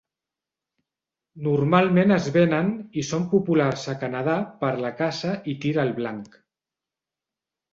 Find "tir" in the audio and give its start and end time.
5.67-5.75